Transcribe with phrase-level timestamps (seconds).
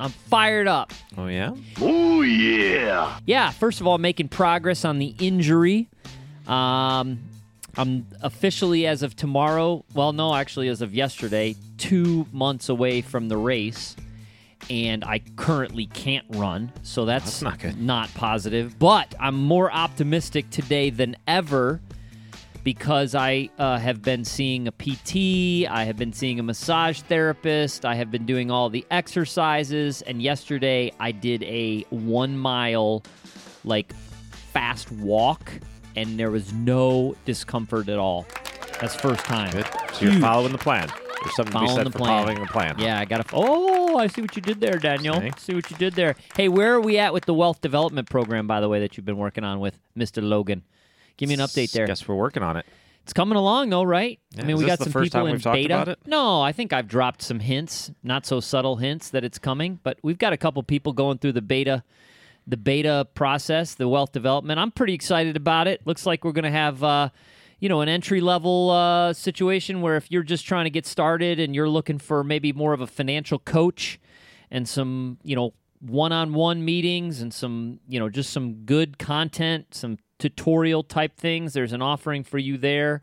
[0.00, 0.92] I'm fired up.
[1.16, 1.52] Oh, yeah?
[1.80, 3.18] Oh, yeah.
[3.26, 5.88] Yeah, first of all, making progress on the injury.
[6.46, 7.18] Um,
[7.76, 13.28] I'm officially, as of tomorrow, well, no, actually, as of yesterday, two months away from
[13.28, 13.96] the race.
[14.70, 16.72] And I currently can't run.
[16.82, 17.80] So that's, That's not good.
[17.80, 18.78] not positive.
[18.78, 21.80] But I'm more optimistic today than ever
[22.68, 27.86] because I uh, have been seeing a PT, I have been seeing a massage therapist,
[27.86, 33.04] I have been doing all the exercises, and yesterday I did a one mile,
[33.64, 33.94] like,
[34.52, 35.50] fast walk,
[35.96, 38.26] and there was no discomfort at all.
[38.82, 39.50] That's first time.
[39.52, 39.66] Good.
[39.94, 40.20] So you're Huge.
[40.20, 40.88] following the plan.
[41.22, 42.22] There's something to be Following said the for plan.
[42.26, 42.74] following the plan.
[42.78, 43.34] Yeah, I got to.
[43.34, 45.18] Oh, I see what you did there, Daniel.
[45.22, 45.30] See?
[45.38, 46.16] See what you did there.
[46.36, 49.06] Hey, where are we at with the wealth development program, by the way, that you've
[49.06, 50.22] been working on with Mr.
[50.22, 50.64] Logan?
[51.18, 51.86] Give me an update there.
[51.86, 52.64] Guess we're working on it.
[53.02, 54.18] It's coming along though, right?
[54.32, 55.96] Yeah, I mean, we got some people in beta.
[56.06, 59.98] No, I think I've dropped some hints, not so subtle hints that it's coming, but
[60.02, 61.84] we've got a couple people going through the beta
[62.46, 64.58] the beta process, the wealth development.
[64.58, 65.86] I'm pretty excited about it.
[65.86, 67.10] Looks like we're going to have uh,
[67.60, 71.40] you know, an entry level uh, situation where if you're just trying to get started
[71.40, 73.98] and you're looking for maybe more of a financial coach
[74.50, 79.98] and some, you know, one-on-one meetings and some, you know, just some good content, some
[80.18, 83.02] tutorial type things, there's an offering for you there.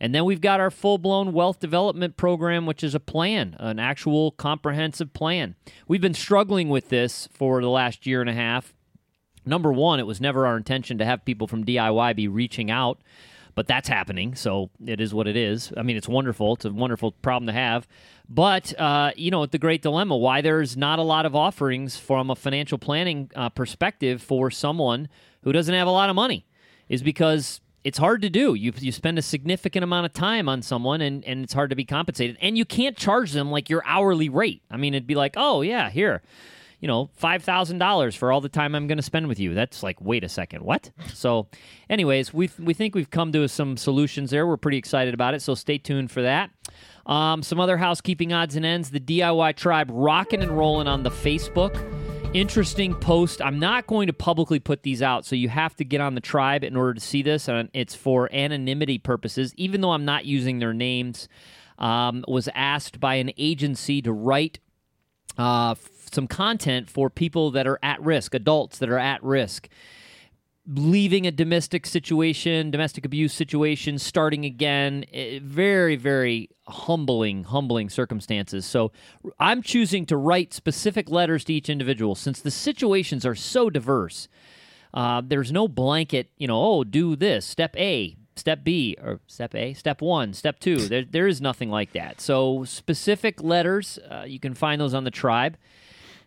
[0.00, 3.78] And then we've got our full blown wealth development program, which is a plan, an
[3.78, 5.56] actual comprehensive plan.
[5.88, 8.74] We've been struggling with this for the last year and a half.
[9.44, 13.00] Number one, it was never our intention to have people from DIY be reaching out,
[13.54, 14.34] but that's happening.
[14.34, 15.72] So it is what it is.
[15.76, 16.54] I mean, it's wonderful.
[16.54, 17.86] It's a wonderful problem to have.
[18.28, 22.30] But, uh, you know, the great dilemma why there's not a lot of offerings from
[22.30, 25.08] a financial planning uh, perspective for someone
[25.42, 26.46] who doesn't have a lot of money
[26.88, 28.54] is because it's hard to do.
[28.54, 31.76] You, you spend a significant amount of time on someone and, and it's hard to
[31.76, 32.36] be compensated.
[32.40, 34.62] And you can't charge them like your hourly rate.
[34.70, 36.22] I mean, it'd be like, oh, yeah, here,
[36.80, 39.54] you know, $5,000 for all the time I'm going to spend with you.
[39.54, 40.90] That's like, wait a second, what?
[41.12, 41.48] So,
[41.90, 44.46] anyways, we we think we've come to some solutions there.
[44.46, 45.42] We're pretty excited about it.
[45.42, 46.50] So, stay tuned for that.
[47.06, 48.90] Um, some other housekeeping odds and ends.
[48.90, 51.74] The DIY tribe rocking and rolling on the Facebook.
[52.34, 53.40] Interesting post.
[53.40, 56.20] I'm not going to publicly put these out, so you have to get on the
[56.20, 57.48] tribe in order to see this.
[57.48, 61.28] And it's for anonymity purposes, even though I'm not using their names.
[61.78, 64.58] Um, was asked by an agency to write
[65.38, 65.74] uh,
[66.14, 69.68] some content for people that are at risk, adults that are at risk
[70.70, 75.04] leaving a domestic situation, domestic abuse situation, starting again.
[75.12, 78.66] eh, Very, very humbling, humbling circumstances.
[78.66, 78.92] So
[79.38, 84.28] I'm choosing to write specific letters to each individual since the situations are so diverse.
[84.92, 89.54] Uh, there's no blanket, you know, oh, do this, step A, step B, or step
[89.54, 90.76] A, step one, step two.
[90.76, 92.20] There, there is nothing like that.
[92.20, 95.56] So specific letters, uh, you can find those on the tribe.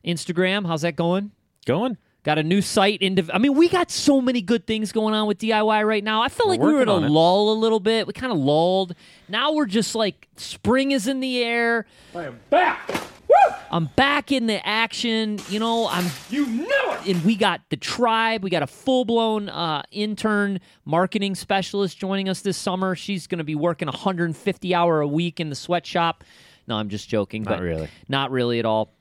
[0.05, 1.31] Instagram, how's that going?
[1.65, 1.97] Going?
[2.23, 3.01] Got a new site.
[3.01, 6.21] Into, I mean, we got so many good things going on with DIY right now.
[6.21, 7.13] I felt We're like we were in a working on it.
[7.13, 8.05] lull a little bit.
[8.05, 8.93] We kind of lulled.
[9.27, 11.87] Now we're just like spring is in the air.
[12.15, 12.87] I am back.
[13.27, 13.55] Woo!
[13.71, 15.39] I'm back in the action.
[15.49, 17.07] You know, I'm You know it.
[17.07, 18.43] and we got the tribe.
[18.43, 22.95] We got a full blown uh, intern marketing specialist joining us this summer.
[22.95, 26.23] She's going to be working 150 hour a week in the sweatshop.
[26.67, 27.43] No, I'm just joking.
[27.43, 27.87] Not but really.
[28.07, 28.93] Not really at all.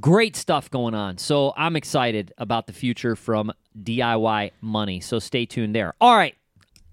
[0.00, 1.18] Great stuff going on.
[1.18, 5.00] So I'm excited about the future from DIY Money.
[5.00, 5.94] So stay tuned there.
[6.00, 6.34] All right.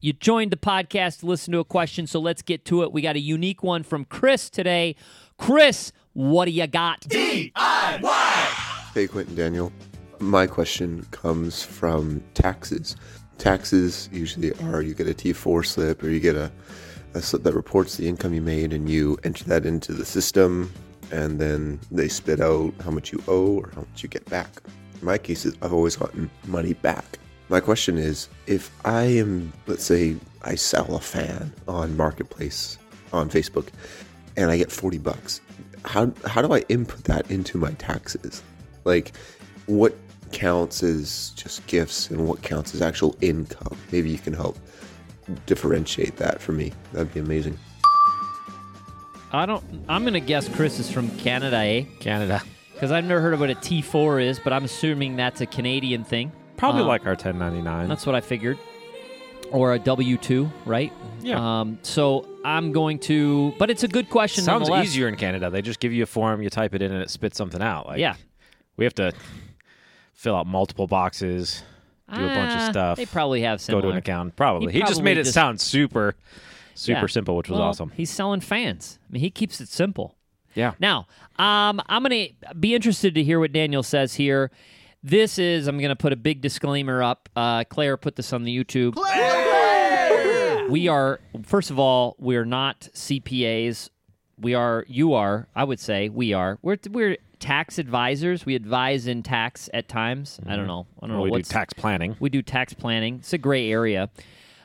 [0.01, 2.93] You joined the podcast to listen to a question, so let's get to it.
[2.93, 4.95] We got a unique one from Chris today.
[5.37, 7.01] Chris, what do you got?
[7.01, 7.51] DIY!
[8.93, 9.73] Hey, Quentin Daniel.
[10.19, 12.95] My question comes from taxes.
[13.37, 16.49] Taxes usually are you get a T4 slip or you get a,
[17.13, 20.71] a slip that reports the income you made and you enter that into the system
[21.11, 24.49] and then they spit out how much you owe or how much you get back.
[24.99, 27.17] In my cases, I've always gotten money back.
[27.49, 32.77] My question is if I am, let's say, I sell a fan on Marketplace
[33.11, 33.67] on Facebook
[34.37, 35.41] and I get 40 bucks,
[35.85, 38.43] how, how do I input that into my taxes?
[38.83, 39.13] Like,
[39.65, 39.95] what
[40.31, 43.77] counts as just gifts and what counts as actual income?
[43.91, 44.57] Maybe you can help
[45.45, 46.73] differentiate that for me.
[46.93, 47.57] That'd be amazing.
[49.31, 49.63] I don't.
[49.87, 51.83] I'm gonna guess Chris is from Canada, eh?
[51.99, 52.41] Canada.
[52.73, 56.03] Because I've never heard of what a T4 is, but I'm assuming that's a Canadian
[56.05, 56.31] thing.
[56.57, 57.89] Probably Um, like our 1099.
[57.89, 58.57] That's what I figured.
[59.51, 60.93] Or a W 2, right?
[61.21, 61.59] Yeah.
[61.61, 64.43] Um, so I'm going to, but it's a good question.
[64.45, 65.49] Sounds easier in Canada.
[65.49, 67.87] They just give you a form, you type it in, and it spits something out.
[67.87, 68.13] Like, Yeah.
[68.77, 69.11] we have to
[70.13, 71.63] fill out multiple boxes,
[72.13, 74.35] do a bunch of Ah, stuff, They probably have go to an account.
[74.37, 74.71] Probably.
[74.71, 76.15] He He, just made it just- sound super,
[76.79, 77.05] super Yeah.
[77.07, 77.91] simple, which was Well, awesome.
[77.95, 78.99] He's selling fans.
[79.09, 80.15] I mean, he keeps it simple.
[80.55, 80.73] Yeah.
[80.79, 84.51] Now, um, I'm going to be interested to hear what Daniel says here.
[85.03, 87.29] This is, I'm going to put a big disclaimer up.
[87.35, 88.95] Uh, Claire put this on the YouTube.
[90.69, 93.89] We are, first of all, we're not CPAs.
[94.39, 96.59] We are, you are, I would say, we are.
[96.61, 98.45] We're, we're tax advisors.
[98.45, 100.39] We advise in tax at times.
[100.45, 100.85] I don't know.
[101.01, 102.15] I don't Well, know we do tax planning.
[102.19, 103.15] we do tax planning.
[103.15, 104.11] It's a gray area.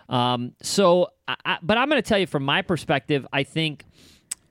[0.09, 3.85] Um, so, I, but I'm going to tell you from my perspective, I think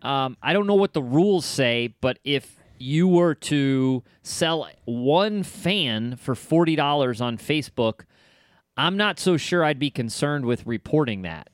[0.02, 5.44] um, I don't know what the rules say, but if you were to sell one
[5.44, 8.02] fan for forty dollars on Facebook,
[8.76, 11.50] I'm not so sure I'd be concerned with reporting that.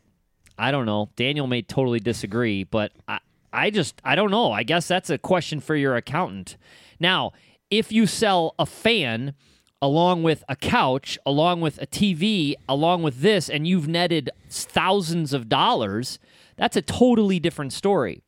[0.58, 1.10] I don't know.
[1.16, 3.20] Daniel may totally disagree, but I,
[3.54, 4.52] I just I don't know.
[4.52, 6.58] I guess that's a question for your accountant.
[7.00, 7.32] Now,
[7.70, 9.36] if you sell a fan
[9.82, 15.34] along with a couch, along with a TV, along with this, and you've netted thousands
[15.34, 16.20] of dollars,
[16.58, 18.22] that's a totally different story.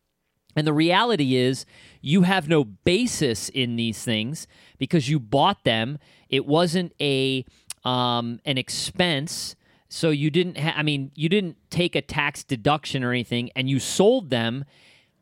[0.56, 1.66] And the reality is,
[2.02, 5.98] you have no basis in these things because you bought them.
[6.30, 7.46] It wasn't a
[7.84, 9.56] um, an expense,
[9.90, 10.58] so you didn't.
[10.58, 14.66] Ha- I mean, you didn't take a tax deduction or anything, and you sold them.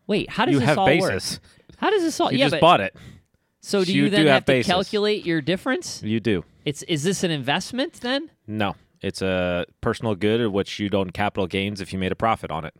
[0.07, 1.33] Wait, how does You this have all basis.
[1.33, 1.77] work?
[1.77, 2.31] How does this all?
[2.31, 2.95] You yeah, just but, bought it.
[3.61, 4.71] So do you you, then do have, have to basis.
[4.71, 6.01] calculate your difference?
[6.03, 6.43] You do.
[6.65, 8.29] It's is this an investment then?
[8.47, 12.15] No, it's a personal good of which you'd own capital gains if you made a
[12.15, 12.73] profit on it.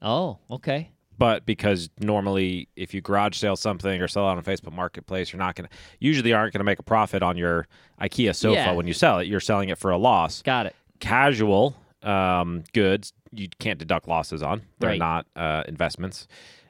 [0.00, 0.90] Oh, okay.
[1.18, 5.32] But because normally, if you garage sale something or sell it on a Facebook Marketplace,
[5.32, 7.66] you're not going to usually aren't going to make a profit on your
[8.00, 8.72] IKEA sofa Yeah.
[8.72, 9.26] when you sell it.
[9.26, 10.42] You're selling it for a loss.
[10.42, 10.76] Got it.
[11.00, 11.74] Casual
[12.04, 14.62] um, goods you can't deduct losses on.
[14.78, 14.98] They're Right.
[14.98, 16.28] not uh, investments.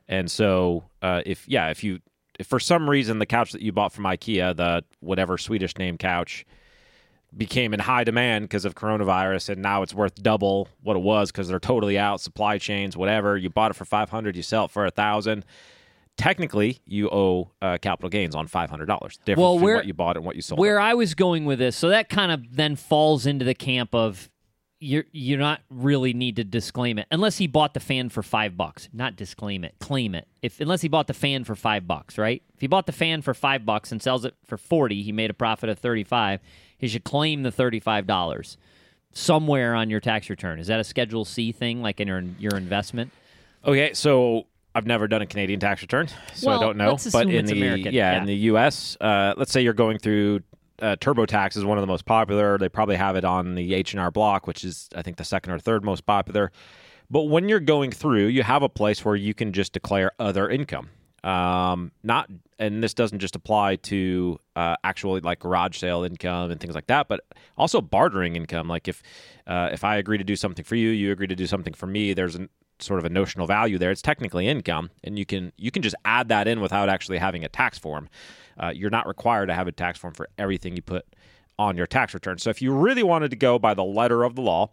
[0.08, 2.00] And so, uh, if yeah, if you
[2.38, 5.98] if for some reason the couch that you bought from IKEA, the whatever Swedish name
[5.98, 6.44] couch,
[7.36, 11.30] became in high demand because of coronavirus and now it's worth double what it was
[11.30, 14.70] because they're totally out supply chains whatever you bought it for 500 you sell it
[14.70, 15.44] for a thousand
[16.16, 20.16] technically you owe uh, capital gains on $500 difference Well, between where- what you bought
[20.16, 20.82] and what you sold Where it.
[20.82, 24.30] I was going with this, so that kind of then falls into the camp of
[24.80, 28.56] you're you're not really need to disclaim it unless he bought the fan for five
[28.56, 28.88] bucks.
[28.92, 30.28] Not disclaim it, claim it.
[30.42, 32.42] If unless he bought the fan for five bucks, right?
[32.54, 35.30] If he bought the fan for five bucks and sells it for forty, he made
[35.30, 36.40] a profit of thirty five.
[36.76, 38.56] He should claim the thirty five dollars
[39.12, 40.58] somewhere on your tax return.
[40.58, 43.10] Is that a Schedule C thing, like in your your investment?
[43.64, 44.46] okay so
[44.76, 47.34] i've never done a canadian tax return so Well, i don't know let's but in
[47.34, 48.18] it's the American, yeah, yeah.
[48.20, 50.42] in the us uh, let's say you're going through
[50.80, 52.58] uh, TurboTax is one of the most popular.
[52.58, 55.24] They probably have it on the H and R Block, which is I think the
[55.24, 56.52] second or third most popular.
[57.10, 60.48] But when you're going through, you have a place where you can just declare other
[60.48, 60.90] income.
[61.24, 66.60] Um, not, and this doesn't just apply to uh, actually like garage sale income and
[66.60, 67.20] things like that, but
[67.56, 68.68] also bartering income.
[68.68, 69.02] Like if
[69.46, 71.86] uh, if I agree to do something for you, you agree to do something for
[71.86, 72.12] me.
[72.12, 72.48] There's an
[72.80, 73.90] sort of a notional value there.
[73.90, 77.44] It's technically income, and you can you can just add that in without actually having
[77.44, 78.08] a tax form.
[78.58, 81.06] Uh, you're not required to have a tax form for everything you put
[81.58, 82.38] on your tax return.
[82.38, 84.70] So if you really wanted to go by the letter of the law,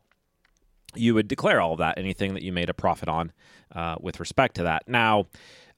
[0.94, 3.32] you would declare all of that, anything that you made a profit on
[3.74, 4.88] uh, with respect to that.
[4.88, 5.28] Now,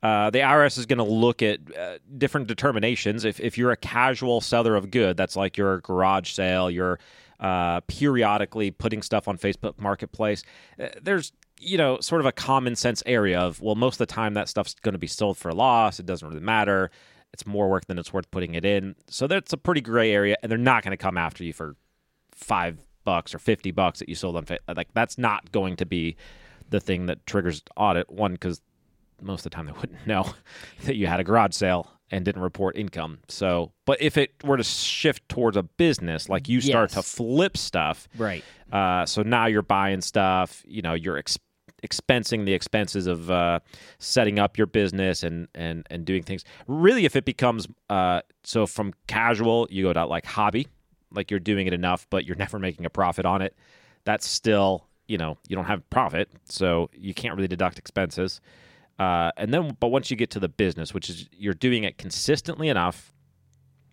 [0.04, 3.26] uh, the IRS is going to look at uh, different determinations.
[3.26, 7.00] If, if you're a casual seller of good, that's like your garage sale, you're
[7.40, 10.44] uh, periodically putting stuff on Facebook Marketplace,
[10.80, 14.14] uh, there's you know sort of a common sense area of well, most of the
[14.14, 16.00] time that stuff's going to be sold for a loss.
[16.00, 16.92] It doesn't really matter.
[17.34, 18.96] It's more work than it's worth putting it in.
[19.10, 21.76] So that's a pretty gray area, and they're not going to come after you for
[22.34, 25.86] five bucks or 50 bucks that you sold on Fa- like that's not going to
[25.86, 26.16] be
[26.70, 28.62] the thing that triggers audit one because
[29.22, 30.34] most of the time they wouldn't know
[30.84, 34.58] that you had a garage sale and didn't report income so but if it were
[34.58, 36.96] to shift towards a business like you start Yes.
[36.96, 38.44] to flip stuff Right.
[38.74, 41.40] uh, so now you're buying stuff you know you're ex-
[41.84, 43.60] expensing the expenses of uh,
[44.00, 48.66] setting up your business and and and doing things really if it becomes uh, so
[48.66, 50.68] from casual you go to like hobby
[51.12, 53.56] like you're doing it enough but you're never making a profit on it
[54.06, 58.42] that's still you know you don't have profit so you can't really deduct expenses
[59.00, 61.98] uh, and then but once you get to the business which is you're doing it
[61.98, 63.14] consistently enough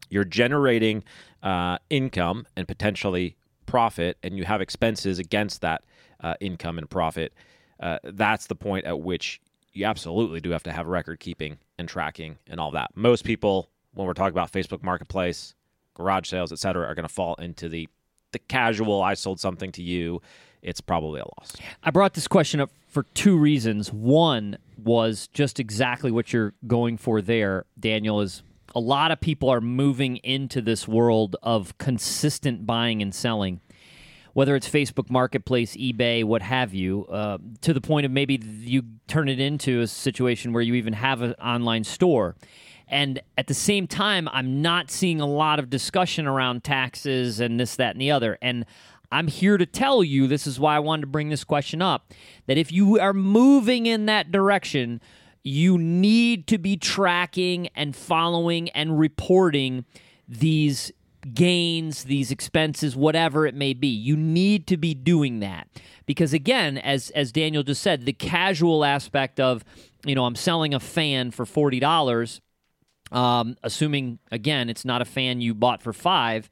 [0.08, 1.04] you're generating
[1.42, 3.36] uh, income and potentially
[3.66, 5.82] profit, and you have expenses against that
[6.20, 7.32] uh, income and profit.
[7.80, 9.40] Uh, that's the point at which
[9.72, 12.90] you absolutely do have to have record keeping and tracking and all that.
[12.94, 15.54] Most people when we're talking about Facebook Marketplace,
[15.94, 17.88] garage sales, et cetera, are going to fall into the
[18.32, 19.02] the casual.
[19.02, 20.20] I sold something to you.
[20.60, 21.52] It's probably a loss.
[21.82, 23.92] I brought this question up for two reasons.
[23.92, 28.20] One was just exactly what you're going for there, Daniel.
[28.20, 28.42] Is
[28.74, 33.60] a lot of people are moving into this world of consistent buying and selling
[34.34, 38.82] whether it's Facebook Marketplace, eBay, what have you, uh, to the point of maybe you
[39.06, 42.36] turn it into a situation where you even have an online store.
[42.88, 47.58] And at the same time, I'm not seeing a lot of discussion around taxes and
[47.58, 48.36] this, that, and the other.
[48.42, 48.66] And
[49.10, 52.12] I'm here to tell you this is why I wanted to bring this question up
[52.46, 55.00] that if you are moving in that direction,
[55.44, 59.84] you need to be tracking and following and reporting
[60.28, 60.90] these
[61.32, 63.88] gains, these expenses, whatever it may be.
[63.88, 65.68] You need to be doing that.
[66.06, 69.64] Because again, as as Daniel just said, the casual aspect of,
[70.04, 72.40] you know, I'm selling a fan for $40,
[73.12, 76.50] um, assuming again it's not a fan you bought for 5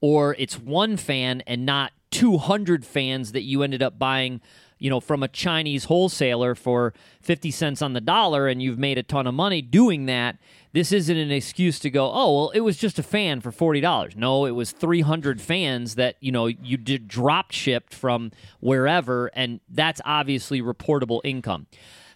[0.00, 4.40] or it's one fan and not 200 fans that you ended up buying
[4.78, 8.98] you know, from a Chinese wholesaler for 50 cents on the dollar and you've made
[8.98, 10.36] a ton of money doing that,
[10.72, 14.16] this isn't an excuse to go, oh, well, it was just a fan for $40.
[14.16, 19.60] No, it was 300 fans that, you know, you did drop shipped from wherever, and
[19.68, 21.66] that's obviously reportable income.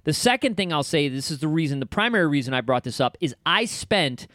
[0.05, 3.01] The second thing I'll say, this is the reason, the primary reason I brought this
[3.01, 4.27] up, is I spent,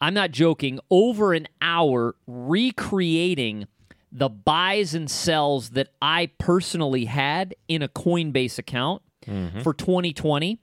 [0.00, 3.66] I'm not joking, over an hour recreating
[4.10, 9.60] the buys and sells that I personally had in a Coinbase account mm-hmm.
[9.60, 10.58] for 2020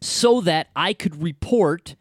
[0.00, 1.96] so that I could report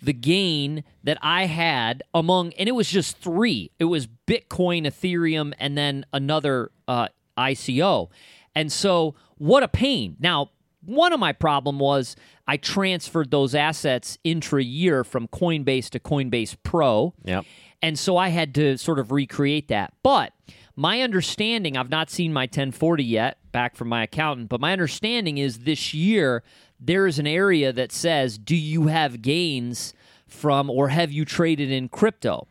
[0.00, 3.70] the gain that I had among, and it was just three.
[3.78, 7.08] It was Bitcoin, Ethereum, and then another uh,
[7.38, 8.08] ICO.
[8.54, 10.16] And so, what a pain.
[10.18, 10.50] Now,
[10.84, 12.16] one of my problem was
[12.48, 17.14] I transferred those assets intra year from Coinbase to Coinbase Pro.
[17.24, 17.44] Yep.
[17.82, 19.92] And so I had to sort of recreate that.
[20.02, 20.32] But
[20.76, 25.38] my understanding, I've not seen my 1040 yet back from my accountant, but my understanding
[25.38, 26.42] is this year
[26.80, 29.92] there is an area that says, Do you have gains
[30.26, 32.46] from or have you traded in crypto?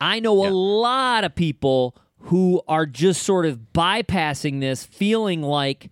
[0.00, 0.50] I know yeah.
[0.50, 5.90] a lot of people who are just sort of bypassing this, feeling like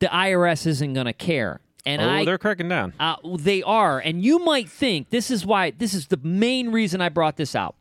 [0.00, 1.60] the IRS isn't going to care.
[1.86, 2.92] And oh, I, they're cracking down.
[3.00, 5.70] Uh, they are, and you might think this is why.
[5.70, 7.74] This is the main reason I brought this out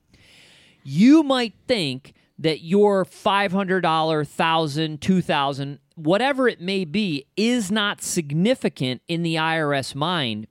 [0.84, 9.02] you might think that your $500, 1000 2000 whatever it may be, is not significant
[9.08, 10.48] in the IRS mind.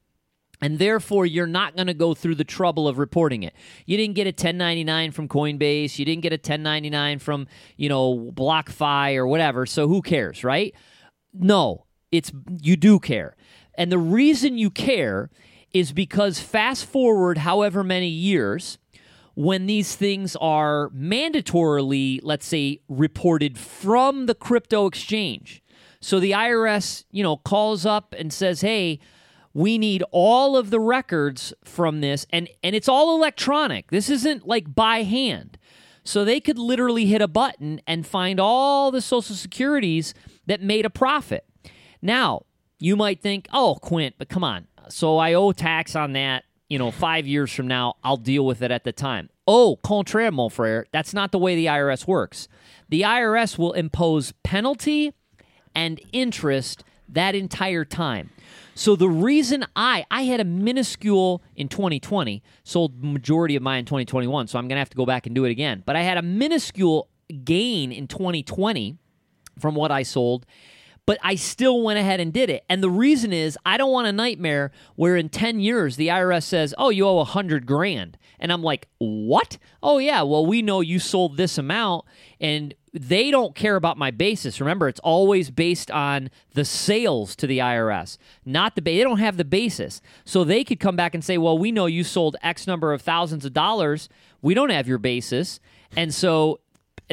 [0.60, 3.54] And therefore, you're not going to go through the trouble of reporting it.
[3.86, 5.98] You didn't get a 1099 from Coinbase.
[5.98, 9.66] You didn't get a 1099 from, you know, BlockFi or whatever.
[9.66, 10.74] So who cares, right?
[11.32, 13.36] No, it's you do care.
[13.76, 15.30] And the reason you care
[15.72, 18.78] is because fast forward however many years,
[19.38, 25.62] when these things are mandatorily, let's say, reported from the crypto exchange.
[26.00, 28.98] So the IRS, you know, calls up and says, "Hey,
[29.54, 33.92] we need all of the records from this and and it's all electronic.
[33.92, 35.56] This isn't like by hand."
[36.02, 40.14] So they could literally hit a button and find all the social securities
[40.46, 41.44] that made a profit.
[42.02, 42.42] Now,
[42.80, 44.66] you might think, "Oh, Quint, but come on.
[44.88, 48.62] So I owe tax on that you know, five years from now, I'll deal with
[48.62, 49.30] it at the time.
[49.46, 52.48] Oh, contraire, mon frere, that's not the way the IRS works.
[52.88, 55.14] The IRS will impose penalty
[55.74, 58.30] and interest that entire time.
[58.74, 63.84] So the reason I I had a minuscule in 2020, sold majority of mine in
[63.86, 65.82] 2021, so I'm going to have to go back and do it again.
[65.84, 67.08] But I had a minuscule
[67.44, 68.96] gain in 2020
[69.58, 70.46] from what I sold
[71.08, 72.66] but I still went ahead and did it.
[72.68, 76.44] And the reason is I don't want a nightmare where in 10 years the IRS
[76.44, 80.60] says, "Oh, you owe a 100 grand." And I'm like, "What?" "Oh yeah, well we
[80.60, 82.04] know you sold this amount
[82.42, 84.60] and they don't care about my basis.
[84.60, 89.38] Remember, it's always based on the sales to the IRS, not the they don't have
[89.38, 90.02] the basis.
[90.26, 93.00] So they could come back and say, "Well, we know you sold X number of
[93.00, 94.10] thousands of dollars.
[94.42, 95.58] We don't have your basis."
[95.96, 96.60] And so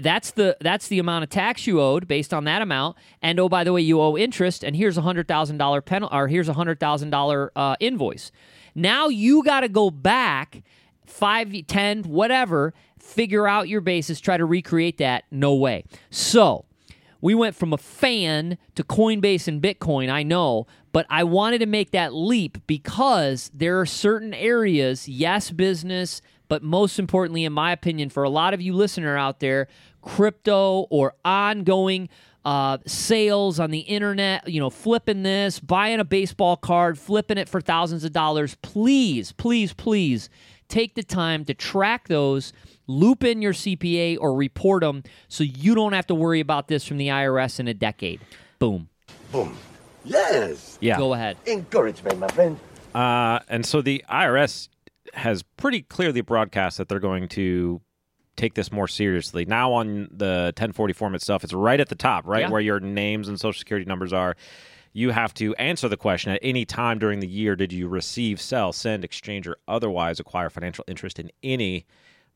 [0.02, 2.98] that's the that's the amount of tax you owed based on that amount.
[3.22, 4.64] And oh, by the way, you owe interest.
[4.64, 8.32] And here's a hundred thousand dollar penalty, or here's a hundred thousand uh, invoice.
[8.74, 10.64] Now you got to go back
[11.06, 15.24] five, ten, whatever, figure out your basis, try to recreate that.
[15.32, 15.86] No way.
[16.10, 16.66] So
[17.22, 20.10] we went from a fan to Coinbase and Bitcoin.
[20.10, 25.52] I know, but I wanted to make that leap because there are certain areas, yes,
[25.52, 29.68] business but most importantly, in my opinion, for a lot of you listener out there,
[30.02, 32.10] crypto or ongoing
[32.46, 37.50] uh, sales on the internet, you know, flipping this, buying a baseball card, flipping it
[37.50, 40.30] for thousands of dollars, please, please, please
[40.68, 42.54] take the time to track those,
[42.88, 46.86] loop in your CPA or report them so you don't have to worry about this
[46.86, 48.22] from the IRS in a decade.
[48.60, 48.90] Boom.
[49.32, 49.58] Boom.
[50.04, 50.78] Yes.
[50.82, 50.98] Yeah.
[50.98, 51.38] Go ahead.
[51.48, 52.60] Encouragement, my friend.
[52.94, 54.70] Uh, and so the IRS
[55.14, 57.82] has pretty clearly broadcast that they're going to
[58.36, 59.46] take this more seriously.
[59.46, 62.50] Now on the 1040 form itself, it's right at the top, right Yeah.
[62.50, 64.36] where your names and social security numbers are.
[64.92, 68.40] You have to answer the question at any time during the year did you receive,
[68.42, 71.86] sell, send, exchange, or otherwise acquire financial interest in any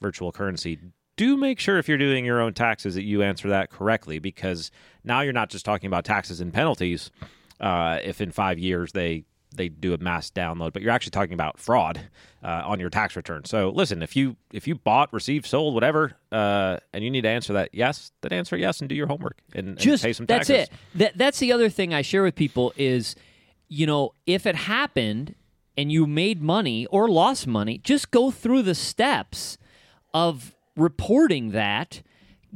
[0.01, 0.77] virtual currency?
[1.17, 4.71] Do make sure if you're doing your own taxes that you answer that correctly because
[5.03, 7.11] now you're not just talking about taxes and penalties.
[7.59, 11.33] Uh, if in five years they they do a mass download, but you're actually talking
[11.33, 11.99] about fraud
[12.43, 13.45] uh, on your tax return.
[13.45, 17.29] So listen, if you if you bought, received, sold, whatever, uh, and you need to
[17.29, 20.27] answer that yes, then answer yes and do your homework and, and just pay some
[20.27, 20.47] taxes.
[20.47, 20.77] that's it.
[20.95, 23.15] That that's the other thing I share with people is,
[23.67, 25.35] you know, if it happened
[25.75, 29.57] and you made money or lost money, just go through the steps
[30.13, 32.01] of reporting that,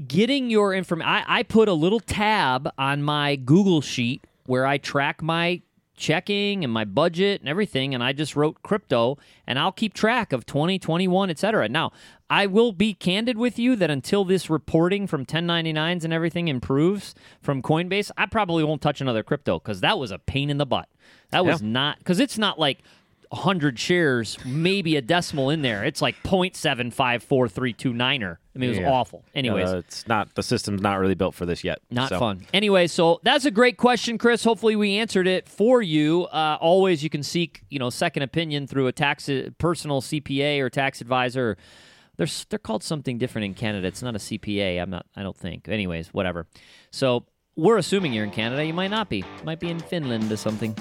[0.08, 1.24] getting your information.
[1.28, 5.62] I put a little tab on my Google sheet where I track my
[5.96, 10.34] checking and my budget and everything and I just wrote crypto and I'll keep track
[10.34, 11.70] of 2021 etc.
[11.70, 11.92] Now,
[12.30, 17.14] I will be candid with you that until this reporting from 1099s and everything improves
[17.42, 20.66] from Coinbase, I probably won't touch another crypto cuz that was a pain in the
[20.66, 20.90] butt.
[21.30, 21.68] That was Yeah.
[21.70, 22.80] not cuz it's not like
[23.34, 25.84] 100 shares, maybe a decimal in there.
[25.84, 28.38] It's like 0.754329er.
[28.56, 28.92] I mean, it was Yeah.
[28.92, 29.24] awful.
[29.34, 31.80] Anyways, Uh, it's not the system's not really built for this yet.
[31.90, 32.46] not So, fun.
[32.54, 34.44] Anyway, so that's a great question, Chris.
[34.44, 36.26] Hopefully, we answered it for you.
[36.26, 40.70] Uh, always, you can seek you know second opinion through a tax personal CPA or
[40.70, 41.58] tax advisor.
[42.18, 43.88] They're they're called something different in Canada.
[43.88, 44.80] It's not a CPA.
[44.80, 45.08] I'm not.
[45.16, 45.68] I don't think.
[45.68, 46.46] Anyways, whatever.
[46.92, 47.26] So
[47.56, 48.64] we're assuming you're in Canada.
[48.64, 49.24] You might not be.
[49.44, 50.76] Might be in Finland or something.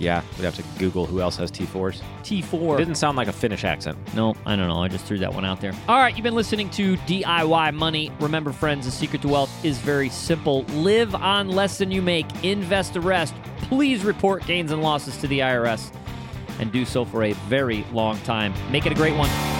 [0.00, 2.00] Yeah, we'd have to Google who else has T4s.
[2.22, 2.78] T4.
[2.78, 3.98] Didn't sound like a Finnish accent.
[4.14, 4.82] No, I don't know.
[4.82, 5.72] I just threw that one out there.
[5.88, 8.10] All right, you've been listening to DIY Money.
[8.18, 10.62] Remember, friends, the secret to wealth is very simple.
[10.70, 13.34] Live on less than you make, invest the rest.
[13.58, 15.92] Please report gains and losses to the IRS
[16.58, 18.54] and do so for a very long time.
[18.70, 19.59] Make it a great one.